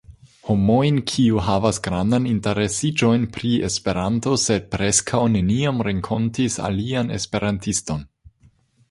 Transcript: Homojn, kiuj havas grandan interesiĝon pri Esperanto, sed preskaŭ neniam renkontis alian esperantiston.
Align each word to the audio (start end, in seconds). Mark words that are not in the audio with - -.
Homojn, 0.45 0.95
kiuj 1.09 1.41
havas 1.47 1.79
grandan 1.87 2.23
interesiĝon 2.29 3.27
pri 3.35 3.51
Esperanto, 3.67 4.33
sed 4.45 4.65
preskaŭ 4.71 5.19
neniam 5.33 5.83
renkontis 5.89 6.57
alian 6.69 7.13
esperantiston. 7.19 8.03